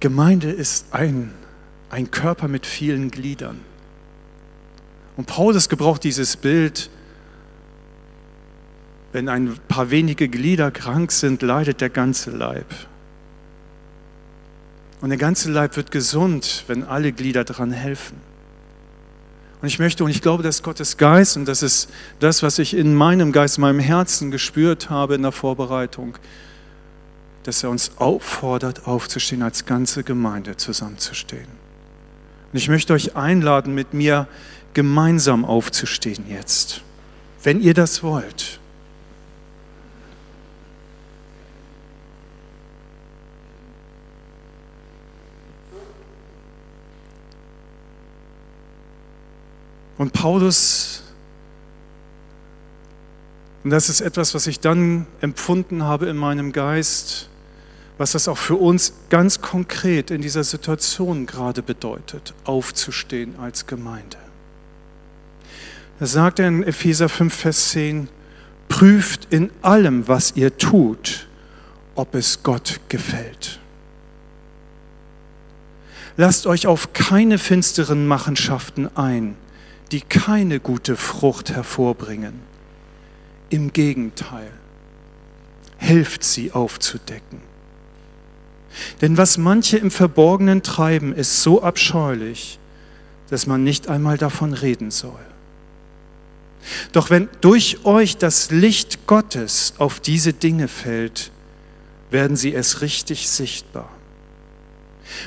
Gemeinde 0.00 0.50
ist 0.50 0.86
ein, 0.92 1.32
ein 1.90 2.10
Körper 2.10 2.48
mit 2.48 2.66
vielen 2.66 3.10
Gliedern. 3.10 3.60
Und 5.16 5.26
Paulus 5.26 5.68
gebraucht 5.68 6.04
dieses 6.04 6.36
Bild, 6.36 6.90
wenn 9.12 9.28
ein 9.28 9.56
paar 9.68 9.90
wenige 9.90 10.28
Glieder 10.28 10.70
krank 10.70 11.10
sind, 11.10 11.42
leidet 11.42 11.80
der 11.80 11.90
ganze 11.90 12.30
Leib. 12.30 12.66
Und 15.00 15.10
der 15.10 15.18
ganze 15.18 15.50
Leib 15.50 15.76
wird 15.76 15.90
gesund, 15.90 16.64
wenn 16.66 16.84
alle 16.84 17.12
Glieder 17.12 17.44
daran 17.44 17.72
helfen. 17.72 18.16
Und 19.60 19.66
ich 19.66 19.78
möchte, 19.78 20.04
und 20.04 20.10
ich 20.10 20.22
glaube, 20.22 20.42
dass 20.42 20.62
Gottes 20.62 20.96
Geist, 20.96 21.36
und 21.36 21.46
das 21.46 21.62
ist 21.62 21.90
das, 22.20 22.42
was 22.42 22.58
ich 22.58 22.74
in 22.74 22.94
meinem 22.94 23.32
Geist, 23.32 23.58
in 23.58 23.62
meinem 23.62 23.80
Herzen 23.80 24.30
gespürt 24.30 24.88
habe 24.88 25.16
in 25.16 25.22
der 25.22 25.32
Vorbereitung, 25.32 26.16
dass 27.48 27.62
er 27.62 27.70
uns 27.70 27.92
auffordert, 27.96 28.86
aufzustehen, 28.86 29.42
als 29.42 29.64
ganze 29.64 30.04
Gemeinde 30.04 30.58
zusammenzustehen. 30.58 31.46
Und 32.52 32.58
ich 32.58 32.68
möchte 32.68 32.92
euch 32.92 33.16
einladen, 33.16 33.74
mit 33.74 33.94
mir 33.94 34.28
gemeinsam 34.74 35.46
aufzustehen 35.46 36.26
jetzt, 36.28 36.82
wenn 37.42 37.62
ihr 37.62 37.72
das 37.72 38.02
wollt. 38.02 38.60
Und 49.96 50.12
Paulus, 50.12 51.02
und 53.64 53.70
das 53.70 53.88
ist 53.88 54.02
etwas, 54.02 54.34
was 54.34 54.46
ich 54.46 54.60
dann 54.60 55.06
empfunden 55.22 55.84
habe 55.84 56.08
in 56.08 56.18
meinem 56.18 56.52
Geist, 56.52 57.30
was 57.98 58.12
das 58.12 58.28
auch 58.28 58.38
für 58.38 58.54
uns 58.54 58.92
ganz 59.10 59.40
konkret 59.40 60.10
in 60.10 60.22
dieser 60.22 60.44
Situation 60.44 61.26
gerade 61.26 61.62
bedeutet, 61.62 62.32
aufzustehen 62.44 63.34
als 63.38 63.66
Gemeinde. 63.66 64.16
Da 65.98 66.06
sagt 66.06 66.38
er 66.38 66.48
in 66.48 66.62
Epheser 66.62 67.08
5, 67.08 67.34
Vers 67.34 67.70
10, 67.70 68.08
prüft 68.68 69.26
in 69.32 69.50
allem, 69.62 70.06
was 70.06 70.36
ihr 70.36 70.56
tut, 70.56 71.26
ob 71.96 72.14
es 72.14 72.44
Gott 72.44 72.80
gefällt. 72.88 73.58
Lasst 76.16 76.46
euch 76.46 76.66
auf 76.66 76.92
keine 76.92 77.38
finsteren 77.38 78.06
Machenschaften 78.06 78.88
ein, 78.96 79.36
die 79.90 80.00
keine 80.00 80.60
gute 80.60 80.96
Frucht 80.96 81.50
hervorbringen. 81.50 82.34
Im 83.50 83.72
Gegenteil, 83.72 84.50
helft 85.78 86.22
sie 86.22 86.52
aufzudecken. 86.52 87.40
Denn 89.00 89.16
was 89.16 89.38
manche 89.38 89.78
im 89.78 89.90
Verborgenen 89.90 90.62
treiben, 90.62 91.14
ist 91.14 91.42
so 91.42 91.62
abscheulich, 91.62 92.58
dass 93.30 93.46
man 93.46 93.64
nicht 93.64 93.88
einmal 93.88 94.18
davon 94.18 94.52
reden 94.52 94.90
soll. 94.90 95.18
Doch 96.92 97.10
wenn 97.10 97.28
durch 97.40 97.84
euch 97.84 98.16
das 98.16 98.50
Licht 98.50 99.06
Gottes 99.06 99.74
auf 99.78 100.00
diese 100.00 100.32
Dinge 100.32 100.68
fällt, 100.68 101.30
werden 102.10 102.36
sie 102.36 102.54
es 102.54 102.80
richtig 102.80 103.28
sichtbar. 103.28 103.88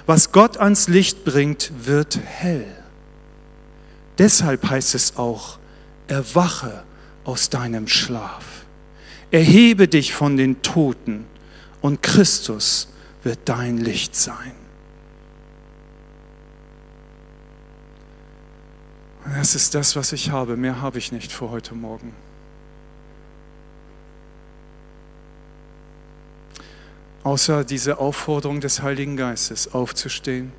Was 0.06 0.32
Gott 0.32 0.58
ans 0.58 0.88
Licht 0.88 1.24
bringt, 1.24 1.72
wird 1.84 2.20
hell. 2.24 2.66
Deshalb 4.18 4.70
heißt 4.70 4.96
es 4.96 5.18
auch, 5.18 5.58
erwache 6.08 6.84
aus 7.24 7.50
deinem 7.50 7.88
Schlaf. 7.88 8.66
Erhebe 9.32 9.88
dich 9.88 10.14
von 10.14 10.38
den 10.38 10.62
Toten 10.62 11.26
und 11.82 12.04
Christus 12.04 12.90
wird 13.24 13.40
dein 13.46 13.78
Licht 13.78 14.16
sein. 14.16 14.54
das 19.38 19.56
ist 19.56 19.76
das, 19.76 19.96
was 19.96 20.12
ich 20.14 20.32
habe. 20.32 20.58
Mehr 20.58 20.82
habe 20.82 20.98
ich 20.98 21.12
nicht 21.12 21.32
für 21.32 21.50
heute 21.50 21.76
Morgen. 21.76 22.14
Außer 27.24 27.64
diese 27.64 28.00
Aufforderung 28.00 28.62
des 28.62 28.82
Heiligen 28.82 29.16
Geistes, 29.16 29.74
aufzustehen 29.74 30.52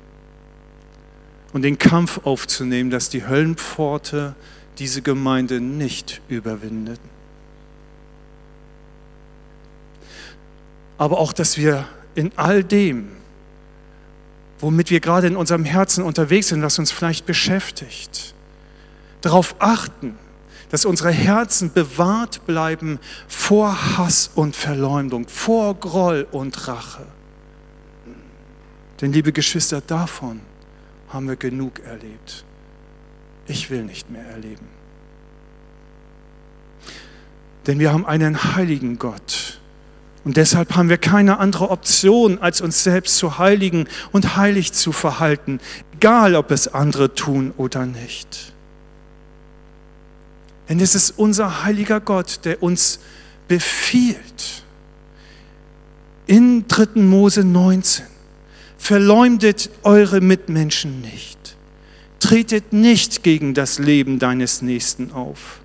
und 1.51 1.61
den 1.61 1.77
Kampf 1.77 2.21
aufzunehmen, 2.23 2.89
dass 2.89 3.09
die 3.09 3.27
Höllenpforte 3.27 4.35
diese 4.79 5.01
Gemeinde 5.01 5.59
nicht 5.59 6.21
überwindet. 6.29 6.99
Aber 10.97 11.19
auch, 11.19 11.33
dass 11.33 11.57
wir 11.57 11.85
in 12.15 12.31
all 12.37 12.63
dem, 12.63 13.09
womit 14.59 14.89
wir 14.89 14.99
gerade 14.99 15.27
in 15.27 15.35
unserem 15.35 15.65
Herzen 15.65 16.03
unterwegs 16.03 16.49
sind, 16.49 16.61
was 16.61 16.79
uns 16.79 16.91
vielleicht 16.91 17.25
beschäftigt, 17.25 18.33
darauf 19.21 19.55
achten, 19.59 20.17
dass 20.69 20.85
unsere 20.85 21.11
Herzen 21.11 21.71
bewahrt 21.71 22.45
bleiben 22.47 22.99
vor 23.27 23.97
Hass 23.97 24.31
und 24.33 24.55
Verleumdung, 24.55 25.27
vor 25.27 25.75
Groll 25.75 26.27
und 26.31 26.67
Rache. 26.67 27.05
Denn 29.01 29.11
liebe 29.11 29.31
Geschwister, 29.31 29.81
davon 29.81 30.41
haben 31.09 31.27
wir 31.27 31.35
genug 31.35 31.79
erlebt. 31.81 32.45
Ich 33.45 33.69
will 33.69 33.83
nicht 33.83 34.09
mehr 34.09 34.25
erleben. 34.25 34.67
Denn 37.67 37.79
wir 37.79 37.91
haben 37.93 38.05
einen 38.05 38.55
heiligen 38.55 38.97
Gott. 38.97 39.42
Und 40.23 40.37
deshalb 40.37 40.75
haben 40.75 40.89
wir 40.89 40.97
keine 40.97 41.39
andere 41.39 41.69
Option, 41.69 42.39
als 42.39 42.61
uns 42.61 42.83
selbst 42.83 43.17
zu 43.17 43.37
heiligen 43.37 43.87
und 44.11 44.37
heilig 44.37 44.71
zu 44.71 44.91
verhalten, 44.91 45.59
egal 45.95 46.35
ob 46.35 46.51
es 46.51 46.69
andere 46.69 47.13
tun 47.13 47.53
oder 47.57 47.85
nicht. 47.85 48.53
Denn 50.69 50.79
es 50.79 50.95
ist 50.95 51.11
unser 51.17 51.63
heiliger 51.63 51.99
Gott, 51.99 52.39
der 52.45 52.63
uns 52.63 52.99
befiehlt. 53.49 54.63
In 56.25 56.67
3. 56.69 57.01
Mose 57.01 57.43
19. 57.43 58.05
Verleumdet 58.77 59.69
eure 59.83 60.21
Mitmenschen 60.21 61.01
nicht. 61.01 61.57
Tretet 62.19 62.71
nicht 62.71 63.23
gegen 63.23 63.53
das 63.53 63.77
Leben 63.79 64.19
deines 64.19 64.61
Nächsten 64.61 65.11
auf. 65.11 65.59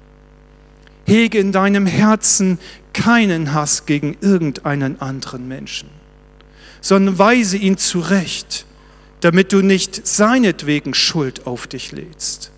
Hege 1.07 1.39
in 1.39 1.53
deinem 1.53 1.87
Herzen 1.87 2.59
keinen 2.99 3.55
Hass 3.55 3.87
gegen 3.87 4.17
irgendeinen 4.21 5.01
anderen 5.01 5.47
Menschen, 5.47 5.89
sondern 6.81 7.17
weise 7.17 7.57
ihn 7.57 7.79
zurecht, 7.79 8.67
damit 9.21 9.53
du 9.53 9.63
nicht 9.63 10.05
seinetwegen 10.05 10.95
Schuld 10.95 11.47
auf 11.47 11.69
dich 11.69 11.93
lädst 11.93 12.51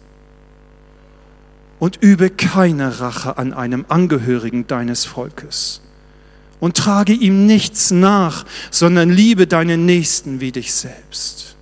und 1.79 1.99
übe 2.03 2.31
keine 2.31 3.01
Rache 3.01 3.37
an 3.37 3.53
einem 3.53 3.85
Angehörigen 3.89 4.67
deines 4.67 5.05
Volkes. 5.05 5.83
Und 6.59 6.77
trage 6.77 7.15
ihm 7.15 7.47
nichts 7.47 7.91
nach, 7.91 8.45
sondern 8.71 9.09
liebe 9.11 9.47
deinen 9.47 9.87
Nächsten 9.87 10.41
wie 10.41 10.53
dich 10.53 10.75
selbst. 10.75 11.57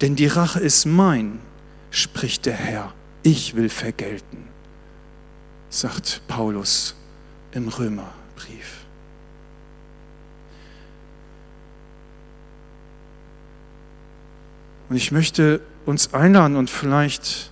Denn 0.00 0.14
die 0.14 0.28
Rache 0.28 0.60
ist 0.60 0.84
mein, 0.84 1.40
spricht 1.90 2.46
der 2.46 2.54
Herr, 2.54 2.92
ich 3.24 3.56
will 3.56 3.68
vergelten, 3.68 4.48
sagt 5.68 6.22
Paulus 6.28 6.94
im 7.54 7.68
Römerbrief. 7.68 8.84
Und 14.88 14.96
ich 14.96 15.12
möchte 15.12 15.60
uns 15.86 16.12
einladen 16.12 16.56
und 16.56 16.68
vielleicht 16.68 17.50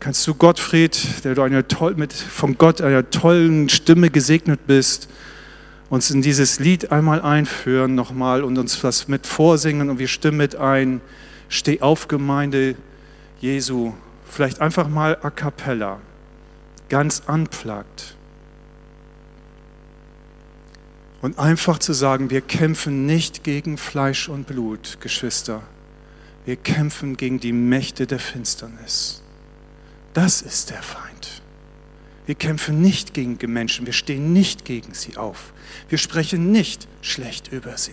kannst 0.00 0.26
du 0.26 0.34
Gottfried, 0.34 1.24
der 1.24 1.34
du 1.34 1.42
eine 1.42 1.68
toll, 1.68 1.94
mit, 1.94 2.12
von 2.12 2.56
Gott 2.58 2.80
einer 2.80 3.08
tollen 3.10 3.68
Stimme 3.68 4.10
gesegnet 4.10 4.66
bist, 4.66 5.08
uns 5.90 6.10
in 6.10 6.22
dieses 6.22 6.58
Lied 6.58 6.92
einmal 6.92 7.20
einführen 7.20 7.94
nochmal 7.94 8.42
und 8.42 8.56
uns 8.58 8.82
was 8.82 9.08
mit 9.08 9.26
vorsingen 9.26 9.90
und 9.90 9.98
wir 9.98 10.08
stimmen 10.08 10.38
mit 10.38 10.56
ein. 10.56 11.00
Steh 11.48 11.80
auf, 11.80 12.08
Gemeinde 12.08 12.76
Jesu. 13.40 13.92
Vielleicht 14.24 14.60
einfach 14.60 14.88
mal 14.88 15.18
a 15.22 15.30
cappella, 15.30 16.00
ganz 16.88 17.22
unplugged. 17.26 18.16
Und 21.22 21.38
einfach 21.38 21.78
zu 21.78 21.92
sagen, 21.92 22.30
wir 22.30 22.40
kämpfen 22.40 23.04
nicht 23.04 23.44
gegen 23.44 23.76
Fleisch 23.76 24.28
und 24.28 24.46
Blut, 24.46 24.98
Geschwister. 25.00 25.62
Wir 26.46 26.56
kämpfen 26.56 27.16
gegen 27.16 27.40
die 27.40 27.52
Mächte 27.52 28.06
der 28.06 28.18
Finsternis. 28.18 29.22
Das 30.14 30.40
ist 30.40 30.70
der 30.70 30.82
Feind. 30.82 31.42
Wir 32.26 32.34
kämpfen 32.34 32.80
nicht 32.80 33.12
gegen 33.12 33.38
Menschen, 33.52 33.86
wir 33.86 33.92
stehen 33.92 34.32
nicht 34.32 34.64
gegen 34.64 34.94
sie 34.94 35.16
auf. 35.16 35.52
Wir 35.88 35.98
sprechen 35.98 36.52
nicht 36.52 36.86
schlecht 37.02 37.52
über 37.52 37.76
sie, 37.76 37.92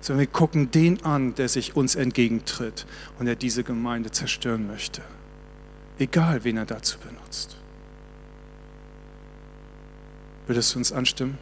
sondern 0.00 0.20
wir 0.20 0.32
gucken 0.32 0.70
den 0.70 1.04
an, 1.04 1.34
der 1.34 1.48
sich 1.48 1.74
uns 1.74 1.94
entgegentritt 1.94 2.86
und 3.18 3.26
der 3.26 3.36
diese 3.36 3.64
Gemeinde 3.64 4.10
zerstören 4.10 4.66
möchte. 4.66 5.02
Egal, 5.98 6.44
wen 6.44 6.58
er 6.58 6.66
dazu 6.66 6.98
benutzt. 6.98 7.56
Würdest 10.46 10.74
du 10.74 10.78
uns 10.78 10.92
anstimmen? 10.92 11.38